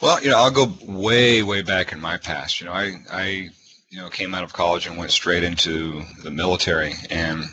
[0.00, 2.60] Well, you know, I'll go way, way back in my past.
[2.60, 3.50] You know, I, I,
[3.88, 7.44] you know, came out of college and went straight into the military, and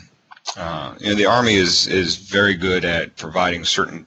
[0.56, 4.06] uh, you know, the Army is is very good at providing certain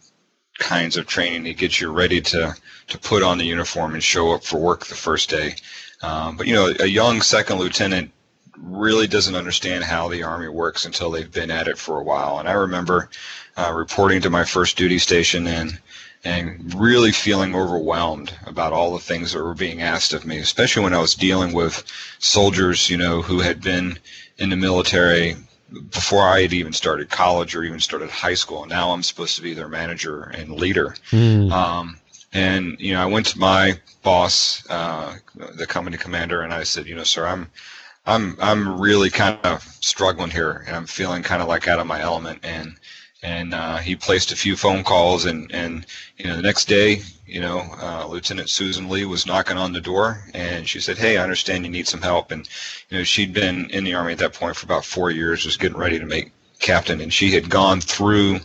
[0.60, 2.56] kinds of training to get you ready to
[2.88, 5.56] to put on the uniform and show up for work the first day.
[6.02, 8.12] Um, but you know, a young second lieutenant
[8.58, 12.40] really doesn't understand how the Army works until they've been at it for a while.
[12.40, 13.10] And I remember
[13.56, 15.80] uh, reporting to my first duty station and
[16.24, 20.84] and really feeling overwhelmed about all the things that were being asked of me, especially
[20.84, 21.84] when I was dealing with
[22.20, 24.00] soldiers, you know, who had been
[24.38, 25.36] in the military
[25.90, 28.64] before I had even started college or even started high school.
[28.64, 30.96] And now I'm supposed to be their manager and leader.
[31.12, 31.52] Mm.
[31.52, 32.00] Um,
[32.34, 35.16] and you know, I went to my boss, uh,
[35.56, 37.50] the company commander, and I said, you know, sir, I'm,
[38.06, 41.88] I'm, I'm really kind of struggling here, and I'm feeling kind of like out of
[41.88, 42.40] my element.
[42.44, 42.76] And
[43.28, 45.86] and uh, he placed a few phone calls and and
[46.18, 49.82] you know the next day you know uh, lieutenant susan lee was knocking on the
[49.82, 52.32] door and she said hey i understand you need some help.
[52.32, 52.48] And
[52.90, 55.60] you know she'd been in the army at that point for about four years just
[55.60, 57.02] getting ready to make captain.
[57.02, 58.40] And she had gone through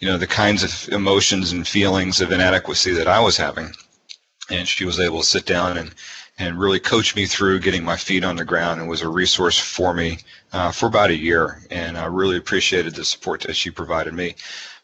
[0.00, 3.70] you know the kinds of emotions and feelings of inadequacy that i was having.
[4.50, 5.94] And she was able to sit down and
[6.38, 9.58] and really coached me through getting my feet on the ground and was a resource
[9.58, 10.18] for me
[10.52, 11.62] uh, for about a year.
[11.70, 14.34] And I really appreciated the support that she provided me.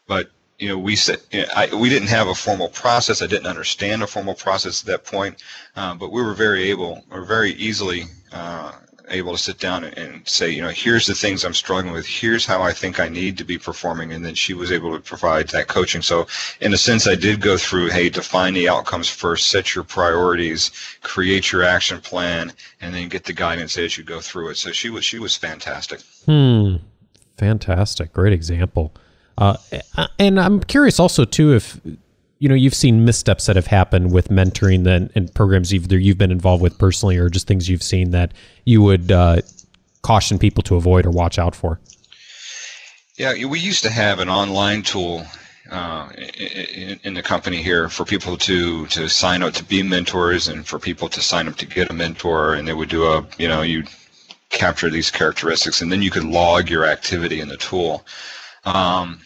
[0.07, 1.19] But you know, we said
[1.55, 3.21] I, we didn't have a formal process.
[3.21, 5.41] I didn't understand a formal process at that point,
[5.75, 8.03] uh, but we were very able, or very easily
[8.33, 8.73] uh,
[9.09, 12.05] able to sit down and say, you know, here's the things I'm struggling with.
[12.05, 14.11] Here's how I think I need to be performing.
[14.11, 16.01] And then she was able to provide that coaching.
[16.01, 16.27] So
[16.61, 20.71] in a sense, I did go through, hey, define the outcomes first, set your priorities,
[21.01, 24.55] create your action plan, and then get the guidance as you go through it.
[24.55, 26.01] So she was, she was fantastic.
[26.25, 26.75] Hmm.
[27.37, 28.13] Fantastic.
[28.13, 28.93] Great example.
[29.37, 29.55] Uh,
[30.19, 31.79] and I'm curious also too if
[32.39, 36.17] you know you've seen missteps that have happened with mentoring and, and programs either you've
[36.17, 38.33] been involved with personally or just things you've seen that
[38.65, 39.41] you would uh,
[40.01, 41.79] caution people to avoid or watch out for.
[43.17, 45.25] Yeah we used to have an online tool
[45.71, 50.47] uh, in, in, the company here for people to to sign up to be mentors
[50.47, 52.55] and for people to sign up to get a mentor.
[52.55, 53.83] And they would do a you know you
[54.49, 58.03] capture these characteristics and then you could log your activity in the tool.
[58.65, 59.19] Um,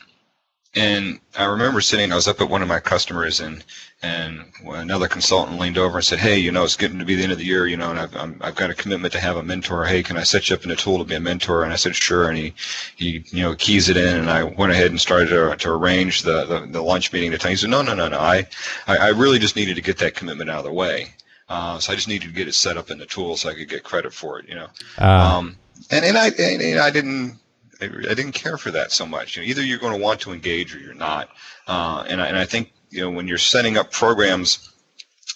[0.75, 3.63] and I remember sitting, I was up at one of my customers, and
[4.01, 7.23] and another consultant leaned over and said, "Hey, you know, it's getting to be the
[7.23, 9.37] end of the year, you know, and I've i have got a commitment to have
[9.37, 9.85] a mentor.
[9.85, 11.75] Hey, can I set you up in a tool to be a mentor?" And I
[11.75, 12.53] said, "Sure." And he
[12.95, 16.23] he you know keys it in, and I went ahead and started to, to arrange
[16.23, 17.51] the, the, the lunch meeting to time.
[17.51, 18.19] He said, "No, no, no, no.
[18.19, 18.47] I
[18.87, 21.13] I really just needed to get that commitment out of the way.
[21.49, 23.53] Uh, so I just needed to get it set up in the tool so I
[23.53, 25.37] could get credit for it, you know." Uh.
[25.37, 25.57] Um,
[25.91, 27.39] and and I and, and I didn't
[27.83, 29.35] I, I didn't care for that so much.
[29.35, 31.29] You know, either you're going to want to engage or you're not.
[31.67, 34.73] Uh, and, I, and I think you know when you're setting up programs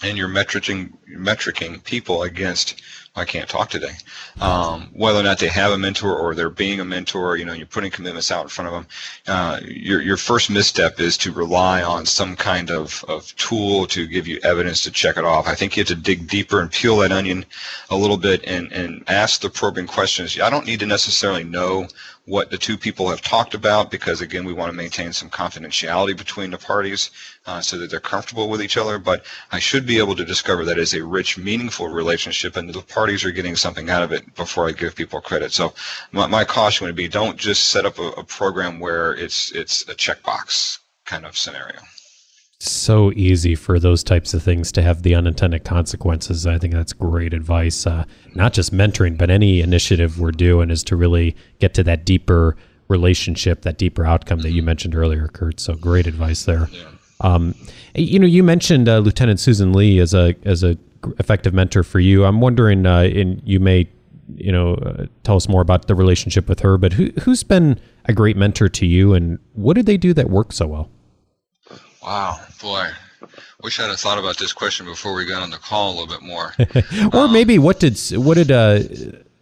[0.03, 2.81] and you're metricing metricing people against
[3.17, 3.93] I can't talk today.
[4.39, 7.53] Um, whether or not they have a mentor or they're being a mentor, you know,
[7.53, 8.87] you're putting commitments out in front of them.
[9.27, 14.05] Uh, your, your first misstep is to rely on some kind of, of tool to
[14.05, 15.47] give you evidence to check it off.
[15.47, 17.43] I think you have to dig deeper and peel that onion
[17.89, 20.39] a little bit and, and ask the probing questions.
[20.39, 21.87] I don't need to necessarily know
[22.27, 26.15] what the two people have talked about because again we want to maintain some confidentiality
[26.15, 27.09] between the parties
[27.45, 28.99] uh, so that they're comfortable with each other.
[28.99, 32.81] But i should be able to discover that is a rich meaningful relationship and the
[32.81, 35.53] parties are getting something out of it before i give people credit.
[35.53, 35.73] So
[36.11, 39.83] my, my caution would be don't just set up a, a program where it's it's
[39.83, 41.79] a checkbox kind of scenario
[42.59, 46.47] so easy for those types of things to have the unintended consequences.
[46.47, 47.85] I think that's great advice.
[47.85, 52.05] Uh, not just mentoring, but any initiative we're doing is to really get to that
[52.05, 52.55] deeper
[52.87, 55.59] relationship, that deeper outcome that you mentioned earlier, Kurt.
[55.59, 56.67] So great advice there.
[57.21, 57.53] Um,
[57.93, 60.77] you know, you mentioned uh, Lieutenant Susan Lee as a as a
[61.19, 62.25] effective mentor for you.
[62.25, 63.87] I'm wondering, uh, and you may,
[64.35, 66.77] you know, uh, tell us more about the relationship with her.
[66.77, 70.29] But who who's been a great mentor to you, and what did they do that
[70.29, 70.89] worked so well?
[72.07, 72.87] Wow, boy.
[73.61, 76.07] Wish I'd have thought about this question before we got on the call a little
[76.07, 76.53] bit more.
[77.13, 78.79] or um, maybe what did what did uh,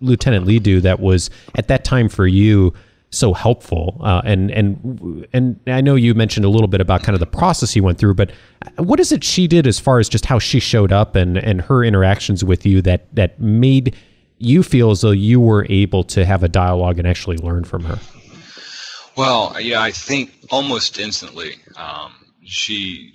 [0.02, 2.74] Lieutenant Lee do that was at that time for you
[3.12, 4.02] so helpful?
[4.02, 7.28] Uh, and and and I know you mentioned a little bit about kind of the
[7.28, 8.32] process you went through, but
[8.78, 11.62] what is it she did as far as just how she showed up and and
[11.62, 13.96] her interactions with you that that made
[14.40, 17.84] you feel as though you were able to have a dialogue and actually learn from
[17.84, 18.00] her?
[19.16, 21.58] Well, yeah, I think almost instantly.
[21.78, 23.14] Um, she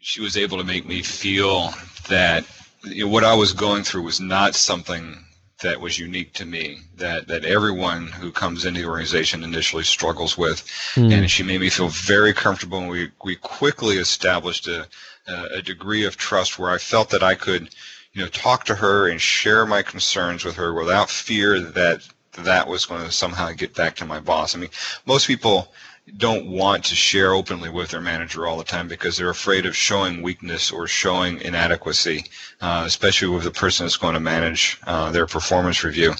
[0.00, 1.72] she was able to make me feel
[2.08, 2.44] that
[2.84, 5.24] you know, what I was going through was not something
[5.62, 10.38] that was unique to me that that everyone who comes into the organization initially struggles
[10.38, 10.64] with
[10.94, 11.12] mm.
[11.12, 14.88] and she made me feel very comfortable and we we quickly established a
[15.26, 17.74] a degree of trust where I felt that I could
[18.12, 22.68] you know talk to her and share my concerns with her without fear that that
[22.68, 24.54] was going to somehow get back to my boss.
[24.54, 24.70] I mean,
[25.04, 25.72] most people
[26.16, 29.76] don't want to share openly with their manager all the time because they're afraid of
[29.76, 32.24] showing weakness or showing inadequacy,
[32.60, 36.14] uh, especially with the person that's going to manage uh, their performance review.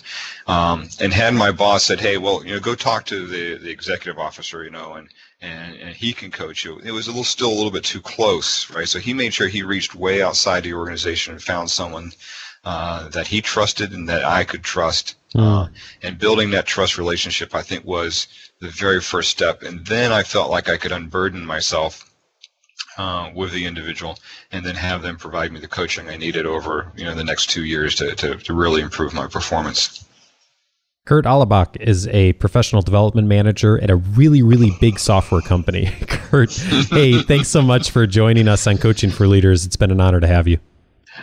[0.47, 3.71] Um, and had my boss said, "Hey, well, you know, go talk to the the
[3.71, 5.09] executive officer, you know, and
[5.41, 8.01] and, and he can coach you." It was a little still a little bit too
[8.01, 8.89] close, right?
[8.89, 12.13] So he made sure he reached way outside the organization and found someone
[12.65, 15.17] uh, that he trusted and that I could trust.
[15.35, 15.67] Mm.
[15.67, 15.69] Uh,
[16.03, 18.27] and building that trust relationship, I think, was
[18.61, 19.63] the very first step.
[19.63, 22.11] And then I felt like I could unburden myself
[22.99, 24.19] uh, with the individual
[24.53, 27.49] and then have them provide me the coaching I needed over you know the next
[27.49, 30.05] two years to, to, to really improve my performance.
[31.07, 35.87] Kurt Allebach is a professional development manager at a really, really big software company.
[36.07, 39.65] Kurt, hey, thanks so much for joining us on Coaching for Leaders.
[39.65, 40.59] It's been an honor to have you.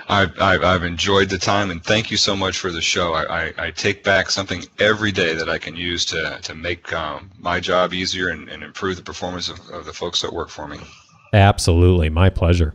[0.08, 3.14] I've, I've, enjoyed the time and thank you so much for the show.
[3.14, 6.94] I, I, I take back something every day that I can use to, to make
[6.94, 10.50] um, my job easier and, and improve the performance of, of the folks that work
[10.50, 10.80] for me.
[11.34, 12.10] Absolutely.
[12.10, 12.74] My pleasure.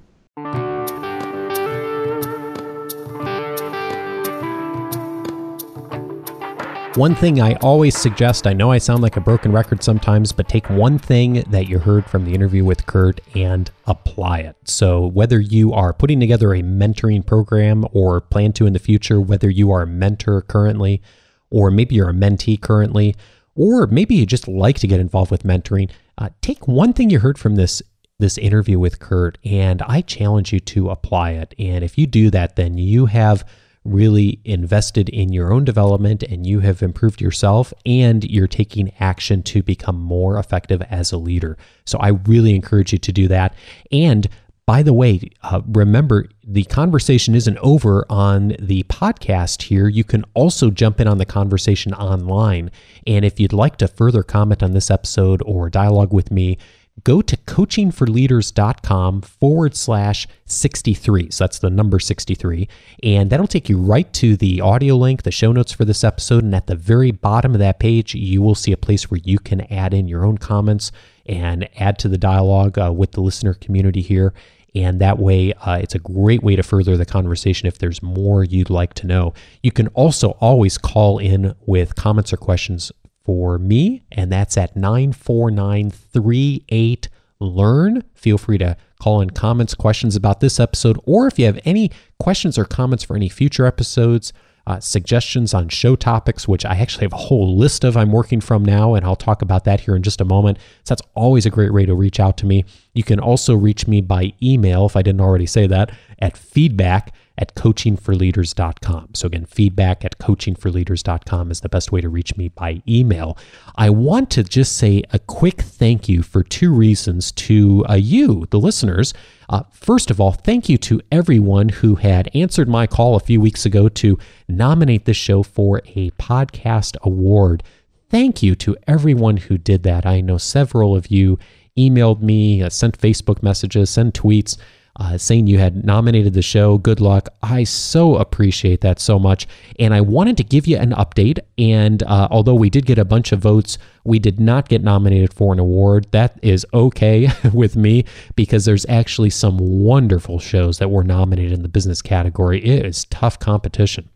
[6.97, 10.47] One thing I always suggest, I know I sound like a broken record sometimes, but
[10.47, 14.57] take one thing that you heard from the interview with Kurt and apply it.
[14.65, 19.23] So, whether you are putting together a mentoring program or plan to in the future,
[19.23, 21.01] whether you are a mentor currently,
[21.49, 23.17] or maybe you're a mentee currently,
[23.55, 27.21] or maybe you just like to get involved with mentoring, uh, take one thing you
[27.21, 27.81] heard from this
[28.19, 31.55] this interview with Kurt and I challenge you to apply it.
[31.59, 33.45] And if you do that, then you have
[33.85, 39.43] really invested in your own development and you have improved yourself and you're taking action
[39.43, 41.57] to become more effective as a leader.
[41.85, 43.55] So I really encourage you to do that.
[43.91, 44.29] And
[44.65, 49.89] by the way, uh, remember the conversation isn't over on the podcast here.
[49.89, 52.71] You can also jump in on the conversation online.
[53.05, 56.59] And if you'd like to further comment on this episode or dialogue with me,
[57.05, 61.31] go to coachingforleaders.com forward slash 63.
[61.31, 62.69] So that's the number 63.
[63.03, 66.45] And that'll take you right to the audio link, the show notes for this episode.
[66.45, 69.39] And at the very bottom of that page, you will see a place where you
[69.39, 70.93] can add in your own comments
[71.27, 74.35] and add to the dialogue uh, with the listener community here.
[74.75, 78.43] And that way, uh, it's a great way to further the conversation if there's more
[78.43, 79.35] you'd like to know.
[79.63, 82.91] You can also always call in with comments or questions
[83.25, 87.09] for me, and that's at 94938
[87.41, 88.05] Learn.
[88.15, 91.91] Feel free to call in comments, questions about this episode, or if you have any
[92.21, 94.33] questions or comments for any future episodes,
[94.67, 98.41] uh, suggestions on show topics, which I actually have a whole list of I'm working
[98.41, 100.59] from now, and I'll talk about that here in just a moment.
[100.85, 102.65] So that's always a great way to reach out to me.
[102.95, 107.13] You can also reach me by email, if I didn't already say that, at feedback
[107.39, 109.11] at coachingforleaders.com.
[109.15, 113.39] So, again, feedback at coachingforleaders.com is the best way to reach me by email.
[113.77, 118.47] I want to just say a quick thank you for two reasons to uh, you,
[118.51, 119.15] the listeners.
[119.49, 123.41] Uh, first of all, thank you to everyone who had answered my call a few
[123.41, 124.19] weeks ago to
[124.49, 127.63] nominate this show for a podcast award.
[128.11, 130.05] Thank you to everyone who did that.
[130.05, 131.39] I know several of you
[131.79, 134.59] emailed me, uh, sent Facebook messages, sent tweets
[134.97, 136.79] uh, saying you had nominated the show.
[136.79, 137.29] Good luck.
[137.43, 139.47] I so appreciate that so much.
[139.79, 141.39] And I wanted to give you an update.
[141.57, 145.33] And uh, although we did get a bunch of votes, we did not get nominated
[145.33, 146.09] for an award.
[146.11, 148.05] That is okay with me
[148.37, 152.63] because there's actually some wonderful shows that were nominated in the business category.
[152.63, 154.11] It is tough competition.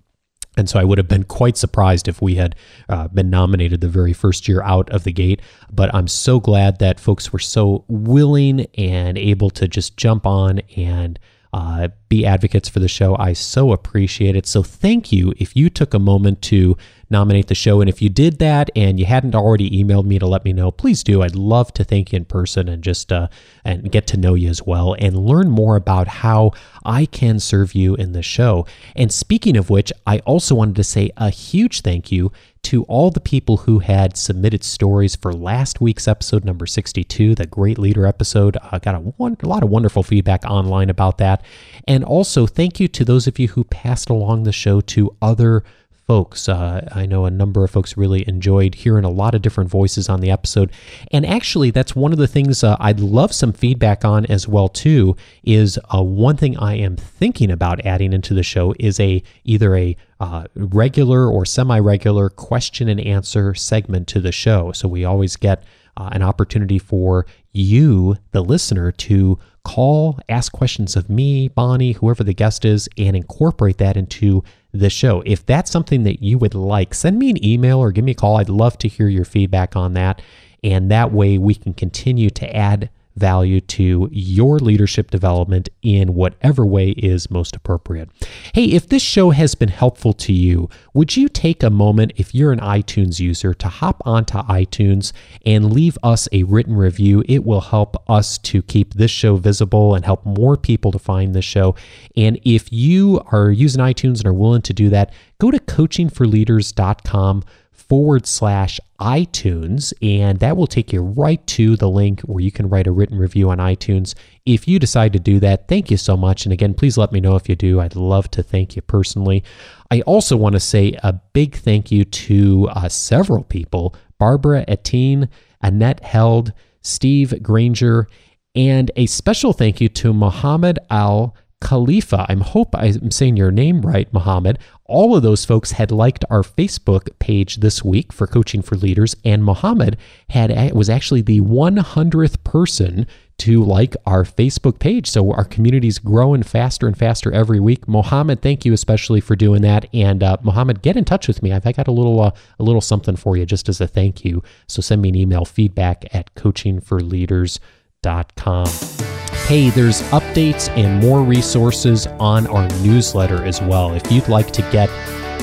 [0.56, 2.56] And so I would have been quite surprised if we had
[2.88, 5.42] uh, been nominated the very first year out of the gate.
[5.70, 10.60] But I'm so glad that folks were so willing and able to just jump on
[10.76, 11.18] and
[11.52, 13.16] uh, be advocates for the show.
[13.18, 14.46] I so appreciate it.
[14.46, 16.76] So thank you if you took a moment to
[17.08, 17.80] nominate the show.
[17.80, 20.70] And if you did that and you hadn't already emailed me to let me know,
[20.70, 21.22] please do.
[21.22, 23.28] I'd love to thank you in person and just uh,
[23.64, 26.52] and get to know you as well and learn more about how
[26.84, 28.66] I can serve you in the show.
[28.94, 32.32] And speaking of which, I also wanted to say a huge thank you
[32.66, 37.46] to all the people who had submitted stories for last week's episode number 62, the
[37.46, 38.56] Great Leader episode.
[38.72, 41.44] I got a, one, a lot of wonderful feedback online about that.
[41.86, 45.62] And also, thank you to those of you who passed along the show to other
[46.06, 46.48] folks.
[46.48, 50.08] Uh, I know a number of folks really enjoyed hearing a lot of different voices
[50.08, 50.70] on the episode,
[51.10, 54.68] and actually, that's one of the things uh, I'd love some feedback on as well
[54.68, 55.16] too.
[55.42, 59.76] Is uh, one thing I am thinking about adding into the show is a either
[59.76, 64.72] a uh, regular or semi-regular question and answer segment to the show.
[64.72, 65.62] So we always get
[65.96, 72.22] uh, an opportunity for you, the listener, to call, ask questions of me, Bonnie, whoever
[72.22, 74.44] the guest is, and incorporate that into
[74.76, 75.22] the show.
[75.26, 78.14] If that's something that you would like, send me an email or give me a
[78.14, 78.36] call.
[78.36, 80.22] I'd love to hear your feedback on that.
[80.62, 86.64] And that way we can continue to add value to your leadership development in whatever
[86.64, 88.08] way is most appropriate.
[88.54, 92.34] Hey, if this show has been helpful to you, would you take a moment, if
[92.34, 95.12] you're an iTunes user, to hop onto iTunes
[95.44, 97.24] and leave us a written review?
[97.26, 101.34] It will help us to keep this show visible and help more people to find
[101.34, 101.74] this show.
[102.16, 107.44] And if you are using iTunes and are willing to do that, go to coachingforleaders.com
[107.76, 112.68] forward slash iTunes, and that will take you right to the link where you can
[112.68, 114.14] write a written review on iTunes.
[114.44, 116.46] If you decide to do that, thank you so much.
[116.46, 117.80] And again, please let me know if you do.
[117.80, 119.44] I'd love to thank you personally.
[119.90, 125.28] I also want to say a big thank you to uh, several people Barbara Etienne,
[125.60, 128.08] Annette Held, Steve Granger,
[128.54, 132.26] and a special thank you to Muhammad Al Khalifa.
[132.28, 134.58] I hope I'm saying your name right, Mohammed.
[134.84, 139.16] All of those folks had liked our Facebook page this week for Coaching for Leaders,
[139.24, 139.96] and Mohammed
[140.30, 143.06] had was actually the 100th person
[143.38, 145.08] to like our Facebook page.
[145.08, 147.86] So our community's growing faster and faster every week.
[147.88, 149.86] Mohammed, thank you especially for doing that.
[149.92, 151.52] And uh, Mohammed, get in touch with me.
[151.52, 154.42] I've got a little uh, a little something for you just as a thank you.
[154.68, 159.25] So send me an email feedback at coachingforleaders.com.
[159.46, 163.94] Hey, there's updates and more resources on our newsletter as well.
[163.94, 164.90] If you'd like to get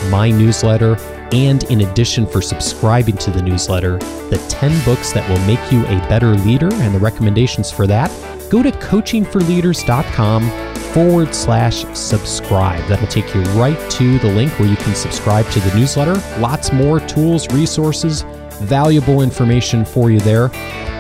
[0.09, 0.97] my newsletter,
[1.31, 3.99] and in addition, for subscribing to the newsletter,
[4.29, 8.11] the 10 books that will make you a better leader and the recommendations for that,
[8.49, 10.49] go to coachingforleaders.com
[10.93, 12.85] forward slash subscribe.
[12.89, 16.21] That'll take you right to the link where you can subscribe to the newsletter.
[16.41, 18.25] Lots more tools, resources,
[18.61, 20.49] valuable information for you there.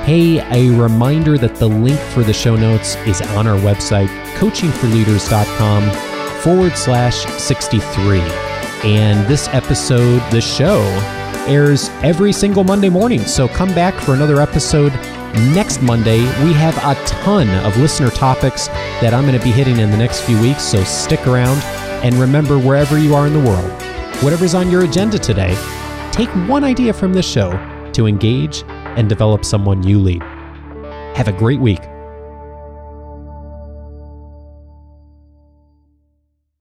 [0.05, 6.41] Hey, a reminder that the link for the show notes is on our website, coachingforleaders.com
[6.41, 8.19] forward slash 63.
[8.83, 10.81] And this episode, the show,
[11.47, 13.21] airs every single Monday morning.
[13.21, 14.93] So come back for another episode
[15.53, 16.19] next Monday.
[16.43, 18.67] We have a ton of listener topics
[19.01, 20.63] that I'm going to be hitting in the next few weeks.
[20.63, 21.61] So stick around.
[22.03, 23.71] And remember, wherever you are in the world,
[24.21, 25.55] whatever's on your agenda today,
[26.13, 27.51] take one idea from this show
[27.93, 30.21] to engage and develop someone you lead.
[31.15, 31.81] Have a great week.